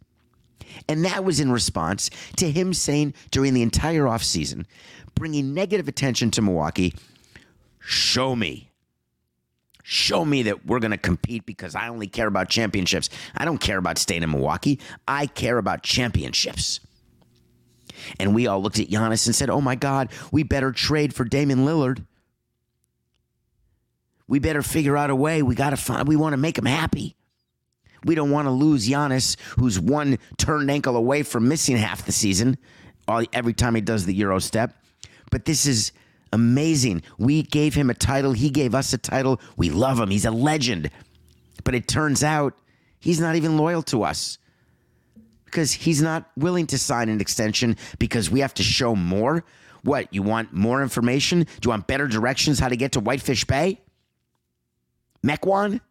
[0.89, 4.65] And that was in response to him saying during the entire offseason,
[5.15, 6.93] bringing negative attention to Milwaukee,
[7.79, 8.69] show me.
[9.84, 13.10] Show me that we're going to compete because I only care about championships.
[13.36, 14.79] I don't care about staying in Milwaukee.
[15.07, 16.79] I care about championships.
[18.19, 21.23] And we all looked at Giannis and said, oh my God, we better trade for
[21.25, 22.05] Damian Lillard.
[24.32, 25.41] We better figure out a way.
[25.41, 27.17] We got to find, we want to make him happy.
[28.06, 32.13] We don't want to lose Giannis, who's one turned ankle away from missing half the
[32.13, 32.58] season
[33.34, 34.74] every time he does the Euro step.
[35.32, 35.91] But this is
[36.32, 37.04] amazing.
[37.17, 38.32] We gave him a title.
[38.32, 39.41] He gave us a title.
[39.58, 40.10] We love him.
[40.10, 40.91] He's a legend.
[41.65, 42.58] But it turns out
[43.02, 44.38] he's not even loyal to us
[45.44, 49.44] because he's not willing to sign an extension because we have to show more.
[49.84, 51.39] What, you want more information?
[51.44, 53.82] Do you want better directions how to get to Whitefish Bay?
[55.25, 55.81] Mequon?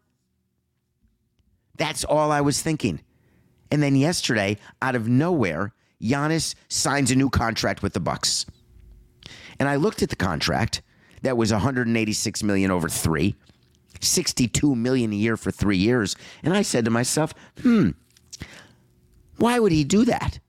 [1.77, 3.01] That's all I was thinking.
[3.71, 8.45] And then yesterday, out of nowhere, Giannis signs a new contract with the Bucks.
[9.59, 10.81] And I looked at the contract
[11.21, 13.35] that was 186 million over 3,
[14.01, 17.91] 62 million a year for 3 years, and I said to myself, "Hmm,
[19.37, 20.39] why would he do that?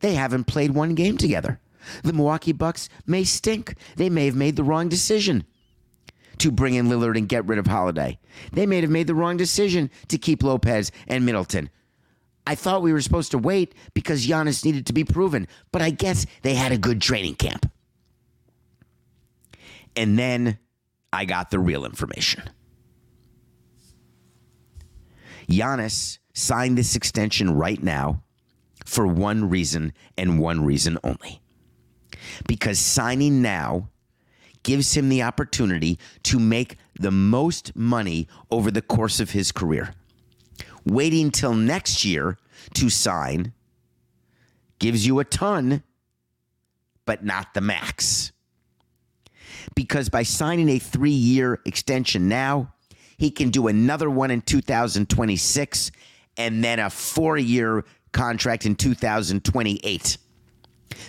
[0.00, 1.60] They haven't played one game together.
[2.02, 3.74] The Milwaukee Bucks may stink.
[3.96, 5.44] They may have made the wrong decision
[6.40, 8.18] to bring in Lillard and get rid of Holiday.
[8.52, 11.70] They may have made the wrong decision to keep Lopez and Middleton.
[12.46, 15.90] I thought we were supposed to wait because Giannis needed to be proven, but I
[15.90, 17.70] guess they had a good training camp.
[19.94, 20.58] And then
[21.12, 22.42] I got the real information.
[25.48, 28.22] Giannis signed this extension right now
[28.84, 31.42] for one reason and one reason only.
[32.46, 33.90] Because signing now
[34.62, 39.94] gives him the opportunity to make the most money over the course of his career.
[40.84, 42.38] Waiting till next year
[42.74, 43.52] to sign
[44.78, 45.82] gives you a ton,
[47.04, 48.32] but not the max.
[49.74, 52.72] Because by signing a three year extension now,
[53.16, 55.90] he can do another one in 2026
[56.36, 60.16] and then a four year contract in 2028.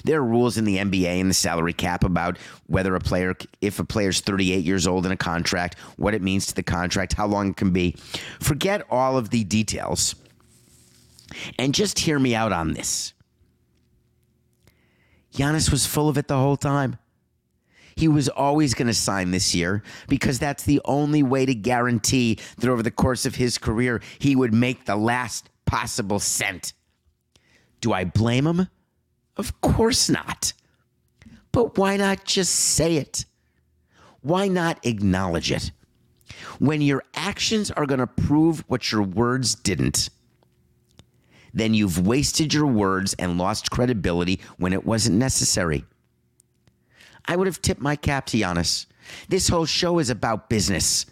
[0.04, 3.80] There are rules in the NBA and the salary cap about whether a player, if
[3.80, 7.28] a player's 38 years old in a contract, what it means to the contract, how
[7.28, 7.96] long it can be.
[8.40, 10.16] Forget all of the details
[11.58, 13.14] and just hear me out on this.
[15.34, 16.98] Giannis was full of it the whole time.
[17.96, 22.40] He was always going to sign this year because that's the only way to guarantee
[22.58, 26.74] that over the course of his career, he would make the last possible cent.
[27.80, 28.68] Do I blame him?
[29.38, 30.54] Of course not.
[31.52, 33.26] But why not just say it?
[34.22, 35.72] Why not acknowledge it?
[36.60, 40.10] When your actions are going to prove what your words didn't,
[41.54, 45.84] then you've wasted your words and lost credibility when it wasn't necessary.
[47.26, 48.86] I would have tipped my cap to Giannis.
[49.28, 51.06] This whole show is about business.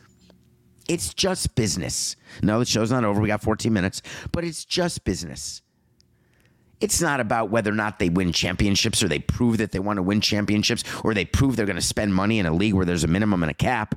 [0.88, 2.16] It's just business.
[2.42, 3.20] No, the show's not over.
[3.20, 4.02] We got 14 minutes,
[4.32, 5.62] but it's just business.
[6.82, 9.98] It's not about whether or not they win championships or they prove that they want
[9.98, 12.86] to win championships or they prove they're going to spend money in a league where
[12.86, 13.96] there's a minimum and a cap.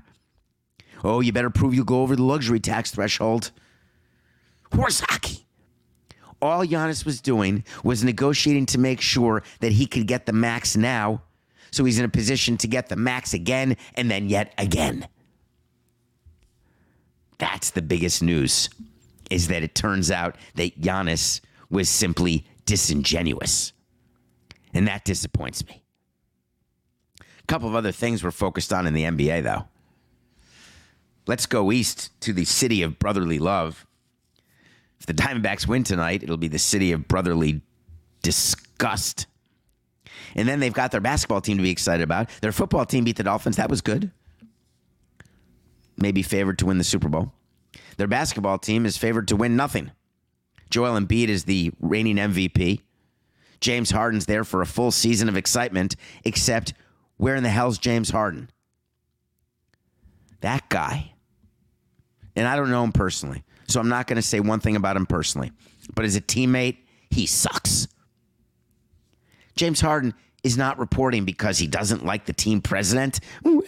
[1.05, 3.51] Oh, you better prove you go over the luxury tax threshold.
[4.75, 5.47] Horse hockey.
[6.41, 10.77] All Giannis was doing was negotiating to make sure that he could get the max
[10.77, 11.23] now
[11.73, 15.09] so he's in a position to get the max again and then yet again.
[17.39, 18.69] That's the biggest news
[19.31, 21.41] is that it turns out that Giannis
[21.71, 23.73] was simply disingenuous.
[24.75, 25.83] And that disappoints me.
[27.21, 29.67] A couple of other things we're focused on in the NBA, though.
[31.27, 33.87] Let's go east to the city of brotherly love.
[34.99, 37.63] If the Diamondbacks win tonight, it'll be the city of brotherly
[38.23, 39.27] disgust.
[40.35, 42.29] And then they've got their basketball team to be excited about.
[42.41, 43.57] Their football team beat the Dolphins.
[43.57, 44.11] That was good.
[45.97, 47.33] Maybe favored to win the Super Bowl.
[47.97, 49.91] Their basketball team is favored to win nothing.
[50.73, 52.81] Joel Embiid is the reigning MVP.
[53.61, 55.95] James Harden's there for a full season of excitement,
[56.25, 56.73] except
[57.19, 58.49] where in the hell's James Harden?
[60.41, 61.13] That guy.
[62.35, 64.97] And I don't know him personally, so I'm not going to say one thing about
[64.97, 65.53] him personally.
[65.95, 66.79] But as a teammate,
[67.11, 67.87] he sucks.
[69.55, 73.21] James Harden is not reporting because he doesn't like the team president.
[73.45, 73.61] Give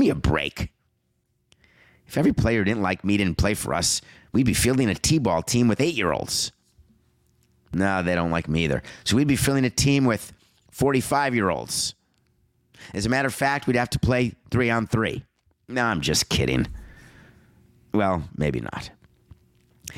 [0.00, 0.70] me a break.
[2.06, 4.00] If every player didn't like me, didn't play for us,
[4.32, 6.52] we'd be fielding a T ball team with eight year olds.
[7.74, 8.82] No, they don't like me either.
[9.04, 10.32] So we'd be fielding a team with
[10.70, 11.94] 45 year olds.
[12.92, 15.24] As a matter of fact, we'd have to play three on three.
[15.68, 16.66] No, I'm just kidding.
[17.94, 18.90] Well, maybe not.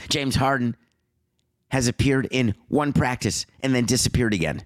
[0.08, 0.76] James Harden
[1.70, 4.64] has appeared in one practice and then disappeared again.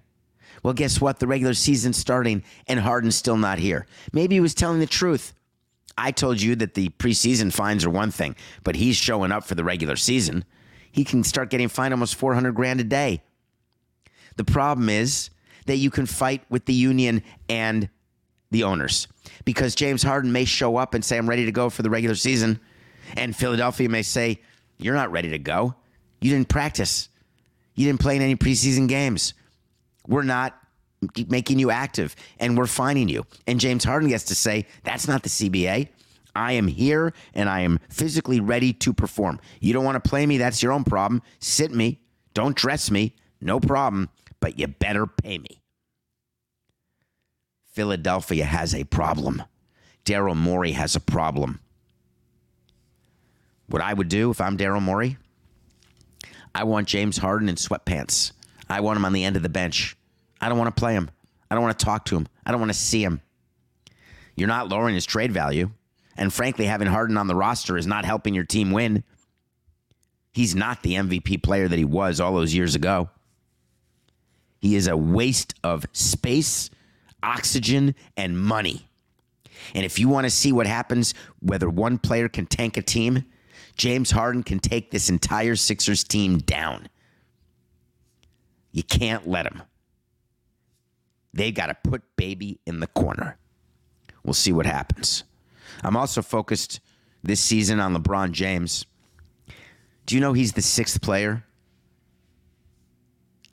[0.63, 1.19] Well, guess what?
[1.19, 3.87] The regular season's starting and Harden's still not here.
[4.11, 5.33] Maybe he was telling the truth.
[5.99, 9.55] I told you that the preseason fines are one thing, but he's showing up for
[9.55, 10.45] the regular season.
[10.91, 13.21] He can start getting fined almost 400 grand a day.
[14.37, 15.29] The problem is
[15.65, 17.89] that you can fight with the union and
[18.49, 19.09] the owners
[19.43, 22.15] because James Harden may show up and say, I'm ready to go for the regular
[22.15, 22.61] season.
[23.17, 24.39] And Philadelphia may say,
[24.77, 25.75] You're not ready to go.
[26.21, 27.09] You didn't practice.
[27.75, 29.33] You didn't play in any preseason games.
[30.07, 30.57] We're not
[31.27, 33.25] making you active and we're fining you.
[33.47, 35.89] And James Harden gets to say, That's not the CBA.
[36.35, 39.39] I am here and I am physically ready to perform.
[39.59, 41.21] You don't want to play me, that's your own problem.
[41.39, 42.01] Sit me,
[42.33, 45.61] don't dress me, no problem, but you better pay me.
[47.71, 49.43] Philadelphia has a problem.
[50.05, 51.59] Daryl Morey has a problem.
[53.67, 55.17] What I would do if I'm Daryl Morey,
[56.55, 58.31] I want James Harden in sweatpants.
[58.69, 59.95] I want him on the end of the bench.
[60.41, 61.09] I don't want to play him.
[61.49, 62.27] I don't want to talk to him.
[62.45, 63.21] I don't want to see him.
[64.35, 65.71] You're not lowering his trade value.
[66.15, 69.03] And frankly, having Harden on the roster is not helping your team win.
[70.33, 73.09] He's not the MVP player that he was all those years ago.
[74.59, 76.69] He is a waste of space,
[77.23, 78.87] oxygen, and money.
[79.73, 83.25] And if you want to see what happens, whether one player can tank a team,
[83.75, 86.87] James Harden can take this entire Sixers team down.
[88.71, 89.61] You can't let him.
[91.33, 93.37] They got to put baby in the corner.
[94.23, 95.23] We'll see what happens.
[95.83, 96.79] I'm also focused
[97.23, 98.85] this season on LeBron James.
[100.05, 101.43] Do you know he's the sixth player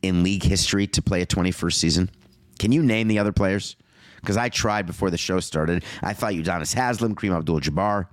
[0.02, 2.10] in league history to play a 21st season?
[2.58, 3.76] Can you name the other players?
[4.20, 5.84] Because I tried before the show started.
[6.02, 8.08] I thought Udonis Haslem, Kareem Abdul-Jabbar.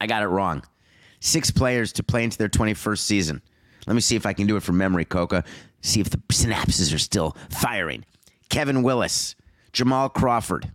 [0.00, 0.62] I got it wrong.
[1.20, 3.42] Six players to play into their 21st season.
[3.86, 5.44] Let me see if I can do it from memory, Coca.
[5.80, 8.04] See if the synapses are still firing.
[8.48, 9.34] Kevin Willis,
[9.72, 10.72] Jamal Crawford.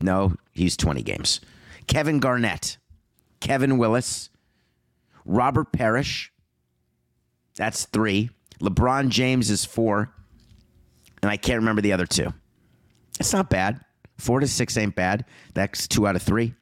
[0.00, 1.40] No, he's 20 games.
[1.86, 2.78] Kevin Garnett,
[3.40, 4.30] Kevin Willis,
[5.24, 6.32] Robert Parish.
[7.56, 8.30] That's three.
[8.60, 10.12] LeBron James is four.
[11.22, 12.32] And I can't remember the other two.
[13.18, 13.80] It's not bad.
[14.18, 15.24] Four to six ain't bad.
[15.54, 16.54] That's two out of three.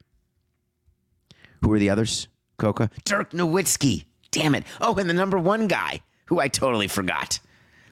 [1.62, 2.28] Who are the others,
[2.58, 2.90] Coca?
[3.04, 4.04] Dirk Nowitzki.
[4.30, 4.64] Damn it.
[4.80, 7.38] Oh, and the number one guy, who I totally forgot.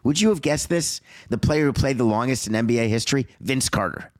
[0.04, 1.00] Would you have guessed this?
[1.28, 3.26] The player who played the longest in NBA history?
[3.40, 4.12] Vince Carter.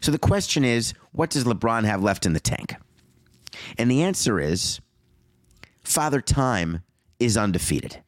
[0.00, 2.74] So the question is, what does LeBron have left in the tank?
[3.76, 4.80] And the answer is
[5.82, 6.82] Father Time
[7.18, 8.02] is undefeated.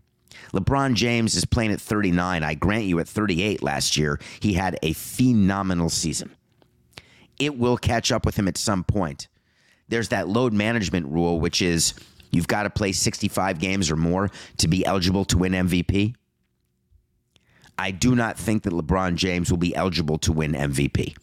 [0.53, 2.42] LeBron James is playing at 39.
[2.42, 6.34] I grant you, at 38 last year, he had a phenomenal season.
[7.38, 9.28] It will catch up with him at some point.
[9.88, 11.94] There's that load management rule, which is
[12.30, 16.14] you've got to play 65 games or more to be eligible to win MVP.
[17.79, 21.16] I do not think that LeBron James will be eligible to win MVP.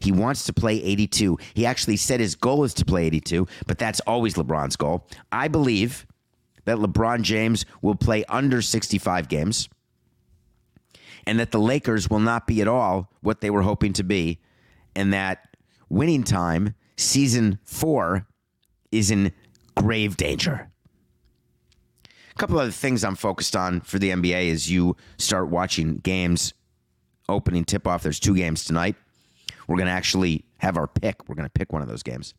[0.00, 1.38] He wants to play 82.
[1.54, 5.06] He actually said his goal is to play 82, but that's always LeBron's goal.
[5.32, 6.06] I believe
[6.66, 9.68] that LeBron James will play under 65 games
[11.26, 14.38] and that the Lakers will not be at all what they were hoping to be,
[14.96, 15.56] and that
[15.90, 18.26] winning time, season four,
[18.90, 19.32] is in
[19.76, 20.67] grave danger.
[22.38, 26.54] Couple other things I'm focused on for the NBA is you start watching games
[27.28, 28.04] opening tip off.
[28.04, 28.94] There's two games tonight.
[29.66, 31.28] We're going to actually have our pick.
[31.28, 32.34] We're going to pick one of those games.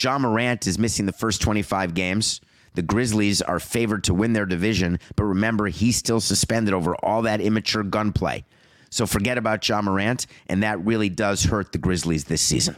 [0.00, 2.40] Ja Morant is missing the first 25 games.
[2.74, 7.22] The Grizzlies are favored to win their division, but remember, he's still suspended over all
[7.22, 8.44] that immature gunplay.
[8.90, 12.76] So forget about Ja Morant, and that really does hurt the Grizzlies this season.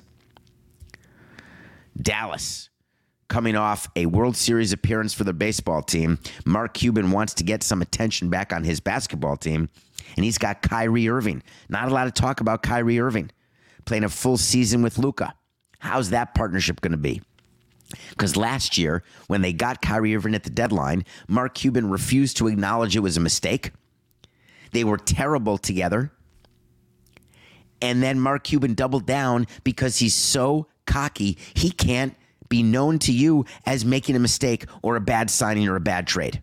[2.01, 2.69] Dallas,
[3.33, 6.19] coming off a World Series appearance for the baseball team.
[6.45, 9.71] Mark Cuban wants to get some attention back on his basketball team,
[10.17, 11.43] and he's got Kyrie Irving.
[11.71, 13.31] Not a lot of talk about Kyrie Irving
[13.87, 15.33] playing a full season with Luka.
[15.79, 17.23] How's that partnership going to be?
[18.11, 22.49] Because last year, when they got Kyrie Irving at the deadline, Mark Cuban refused to
[22.49, 23.73] acknowledge it was a mistake.
[24.73, 26.13] They were terrible together.
[27.81, 32.15] And then Mark Cuban doubled down because he's so cocky, he can't
[32.53, 36.07] be known to you as making a mistake or a bad signing or a bad
[36.07, 36.43] trade.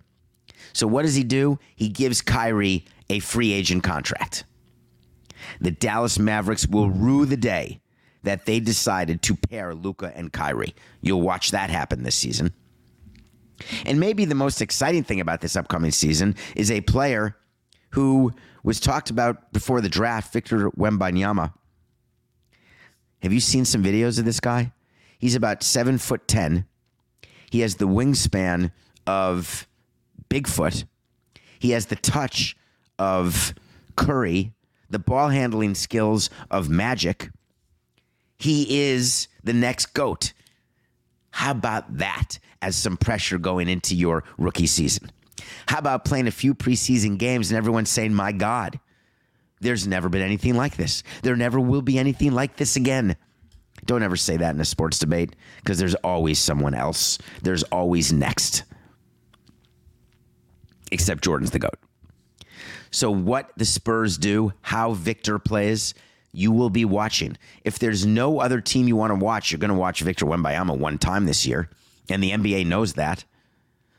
[0.74, 1.60] So what does he do?
[1.76, 4.44] He gives Kyrie a free agent contract.
[5.62, 7.82] The Dallas Mavericks will rue the day
[8.24, 10.74] that they decided to pair Luka and Kyrie.
[11.00, 12.54] You'll watch that happen this season.
[13.86, 17.38] And maybe the most exciting thing about this upcoming season is a player
[17.92, 18.34] who
[18.64, 21.54] was talked about before the draft, Victor Wembanyama.
[23.22, 24.72] Have you seen some videos of this guy?
[25.20, 26.66] He's about seven foot ten.
[27.52, 28.72] He has the wingspan
[29.06, 29.68] of
[30.30, 30.86] Bigfoot.
[31.60, 32.56] He has the touch
[32.98, 33.54] of
[33.96, 34.54] Curry,
[34.90, 37.30] the ball handling skills of Magic.
[38.38, 40.34] He is the next GOAT.
[41.32, 45.12] How about that as some pressure going into your rookie season?
[45.68, 48.80] How about playing a few preseason games and everyone saying, My God,
[49.60, 51.04] there's never been anything like this.
[51.24, 53.18] There never will be anything like this again.
[53.90, 57.18] Don't ever say that in a sports debate because there's always someone else.
[57.42, 58.62] There's always next.
[60.92, 61.80] Except Jordan's the GOAT.
[62.92, 65.96] So, what the Spurs do, how Victor plays,
[66.32, 67.36] you will be watching.
[67.64, 70.78] If there's no other team you want to watch, you're going to watch Victor Wembanyama
[70.78, 71.68] one time this year,
[72.10, 73.26] and the NBA knows that.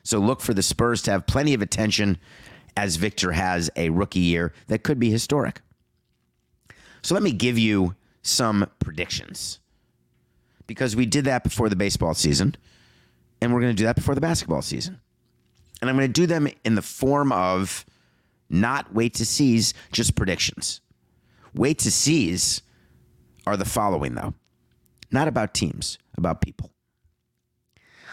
[0.04, 2.16] So, look for the Spurs to have plenty of attention
[2.76, 5.62] as Victor has a rookie year that could be historic.
[7.02, 9.58] So, let me give you some predictions
[10.70, 12.54] because we did that before the baseball season,
[13.42, 15.00] and we're going to do that before the basketball season.
[15.80, 17.84] And I'm going to do them in the form of
[18.48, 20.80] not wait to sees, just predictions.
[21.54, 22.62] Wait to sees
[23.48, 24.32] are the following, though
[25.10, 26.70] not about teams, about people.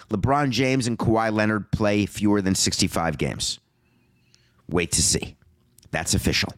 [0.09, 3.59] LeBron James and Kawhi Leonard play fewer than 65 games.
[4.67, 5.35] Wait to see.
[5.91, 6.53] That's official.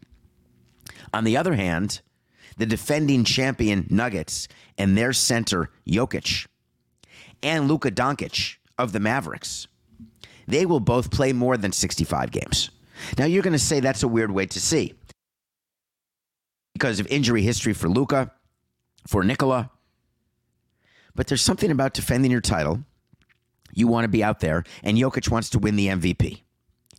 [1.14, 2.00] On the other hand,
[2.58, 4.48] the defending champion Nuggets
[4.78, 6.48] and their center Jokic
[7.42, 9.68] and Luka Doncic of the Mavericks,
[10.48, 12.70] they will both play more than 65 games.
[13.18, 14.94] Now you're going to say that's a weird way to see
[16.74, 18.32] because of injury history for Luka,
[19.08, 19.70] for Nikola.
[21.16, 22.84] But there's something about defending your title.
[23.74, 26.42] You want to be out there, and Jokic wants to win the MVP.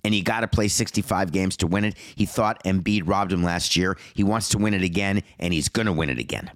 [0.04, 1.94] And you got to play 65 games to win it.
[2.14, 3.98] He thought Embiid robbed him last year.
[4.14, 6.50] He wants to win it again, and he's going to win it again.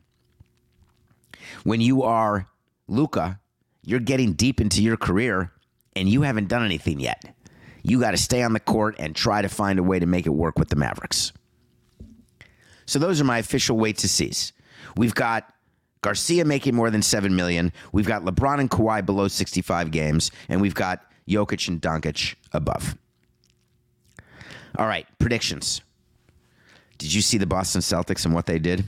[1.63, 2.49] When you are
[2.89, 3.41] Luka,
[3.83, 5.53] you're getting deep into your career,
[5.95, 7.35] and you haven't done anything yet.
[7.83, 10.27] You got to stay on the court and try to find a way to make
[10.27, 11.33] it work with the Mavericks.
[12.87, 14.53] So those are my official wait to sees.
[14.97, 15.53] We've got
[16.01, 17.73] Garcia making more than seven million.
[17.93, 22.97] We've got LeBron and Kawhi below 65 games, and we've got Jokic and Doncic above.
[24.77, 25.83] All right, predictions.
[26.99, 28.85] Did you see the Boston Celtics and what they did?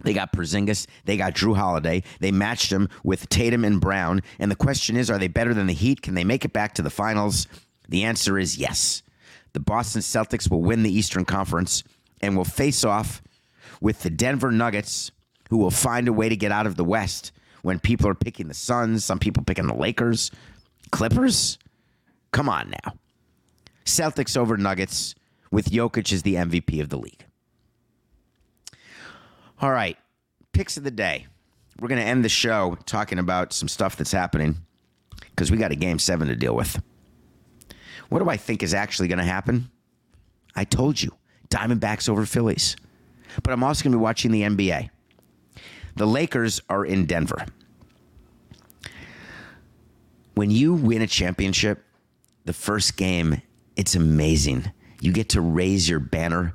[0.00, 0.86] They got Porzingis.
[1.04, 2.02] They got Jrue Holiday.
[2.20, 4.22] They matched him with Tatum and Brown.
[4.38, 6.02] And the question is, are they better than the Heat?
[6.02, 7.46] Can they make it back to the finals?
[7.88, 9.02] The answer is yes.
[9.52, 11.84] The Boston Celtics will win the Eastern Conference
[12.20, 13.22] and will face off
[13.80, 15.10] with the Denver Nuggets,
[15.50, 17.32] who will find a way to get out of the West
[17.62, 20.30] when people are picking the Suns, some people picking the Lakers,
[20.90, 21.58] Clippers.
[22.32, 22.94] Come on now.
[23.84, 25.14] Celtics over Nuggets
[25.50, 27.24] with Jokic as the MVP of the league.
[29.60, 29.96] All right,
[30.52, 31.26] picks of the day.
[31.80, 34.56] We're going to end the show talking about some stuff that's happening
[35.30, 36.82] because we got a game seven to deal with.
[38.08, 39.70] What do I think is actually going to happen?
[40.54, 41.12] I told you
[41.48, 42.76] Diamondbacks over Phillies.
[43.42, 44.90] But I'm also going to be watching the NBA.
[45.96, 47.46] The Lakers are in Denver.
[50.34, 51.84] When you win a championship,
[52.44, 53.42] the first game,
[53.82, 54.70] it's amazing.
[55.00, 56.54] You get to raise your banner.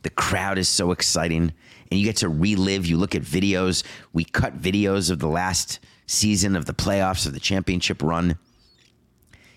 [0.00, 1.52] The crowd is so exciting.
[1.90, 2.86] And you get to relive.
[2.86, 3.84] You look at videos.
[4.14, 8.38] We cut videos of the last season of the playoffs of the championship run.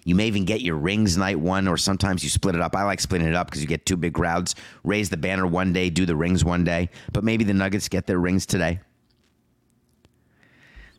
[0.03, 2.75] You may even get your rings night one, or sometimes you split it up.
[2.75, 4.53] I like splitting it up because you get two big crowds.
[4.83, 6.89] Raise the banner one day, do the rings one day.
[7.13, 8.81] But maybe the Nuggets get their rings today.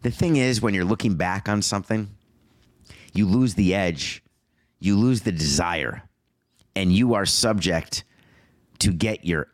[0.01, 2.09] The thing is, when you're looking back on something,
[3.13, 4.23] you lose the edge,
[4.83, 6.03] you lose the desire,
[6.75, 8.05] and you are subject
[8.81, 9.49] to get your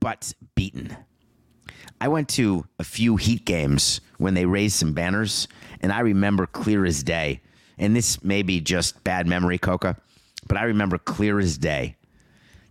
[0.00, 0.96] butts beaten.
[2.00, 5.48] I went to a few Heat games when they raised some banners,
[5.80, 7.40] and I remember clear as day
[7.78, 9.96] and this may be just bad memory, Coca,
[10.46, 11.96] but I remember clear as day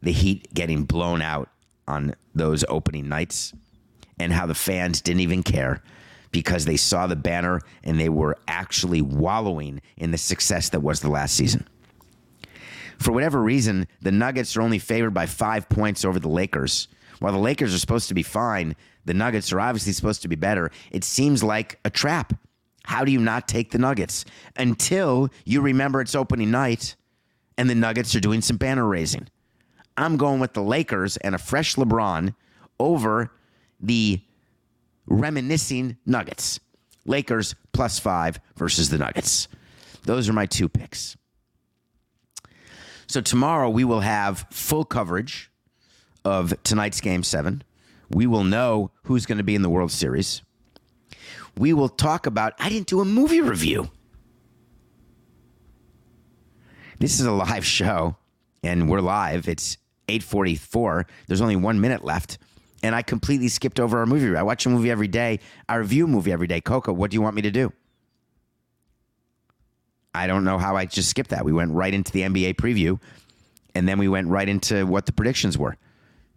[0.01, 1.49] the Heat getting blown out
[1.87, 3.53] on those opening nights
[4.19, 5.81] and how the fans didn't even care
[6.33, 10.99] because they saw the banner and they were actually wallowing in the success that was
[10.99, 11.65] the last season.
[12.97, 16.89] For whatever reason, the Nuggets are only favored by five points over the Lakers.
[17.19, 18.75] While the Lakers are supposed to be fine,
[19.05, 20.71] the Nuggets are obviously supposed to be better.
[20.91, 22.33] It seems like a trap.
[22.85, 24.25] How do you not take the Nuggets
[24.55, 26.95] until you remember it's opening night
[27.57, 29.27] and the Nuggets are doing some banner raising?
[29.95, 32.33] I'm going with the Lakers and a fresh LeBron
[32.79, 33.31] over
[33.79, 34.21] the
[35.05, 36.59] reminiscing Nuggets.
[37.05, 39.47] Lakers plus five versus the Nuggets.
[40.03, 41.17] Those are my two picks.
[43.07, 45.51] So tomorrow we will have full coverage
[46.25, 47.63] of tonight's game seven.
[48.09, 50.41] We will know who's going to be in the World Series.
[51.57, 52.53] We will talk about.
[52.59, 53.89] I didn't do a movie review.
[56.99, 58.15] This is a live show,
[58.63, 59.47] and we're live.
[59.47, 59.77] It's
[60.07, 61.05] 8:44.
[61.27, 62.37] There's only one minute left,
[62.83, 64.35] and I completely skipped over our movie.
[64.35, 65.39] I watch a movie every day.
[65.67, 66.61] I review a movie every day.
[66.61, 67.71] Coco, what do you want me to do?
[70.13, 71.43] I don't know how I just skipped that.
[71.43, 72.99] We went right into the NBA preview,
[73.73, 75.75] and then we went right into what the predictions were.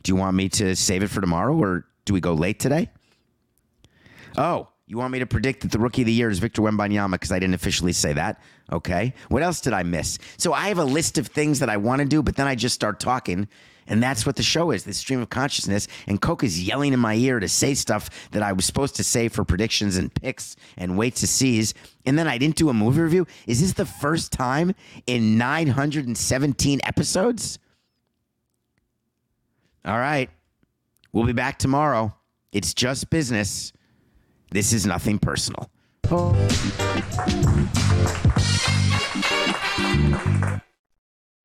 [0.02, 2.88] Do you want me to save it for tomorrow, or do we go late today?
[4.38, 7.12] Oh, you want me to predict that the rookie of the year is Victor Wembanyama
[7.12, 8.40] because I didn't officially say that?
[8.72, 9.14] Okay.
[9.28, 10.18] What else did I miss?
[10.38, 12.54] So I have a list of things that I want to do, but then I
[12.54, 13.48] just start talking.
[13.88, 15.86] And that's what the show is, the stream of consciousness.
[16.06, 19.04] And Coke is yelling in my ear to say stuff that I was supposed to
[19.04, 21.74] say for predictions and picks and wait to sees.
[22.04, 23.26] And then I didn't do a movie review.
[23.46, 24.74] Is this the first time
[25.06, 27.58] in 917 episodes?
[29.84, 30.30] All right.
[31.12, 32.14] We'll be back tomorrow.
[32.52, 33.72] It's just business.
[34.50, 35.70] This is nothing personal.